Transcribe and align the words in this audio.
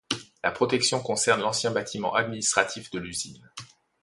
La 0.43 0.49
protection 0.49 0.99
concerne 0.99 1.41
l'ancien 1.41 1.69
bâtiment 1.69 2.15
administratif 2.15 2.89
de 2.89 2.97
l'usine. 2.97 3.51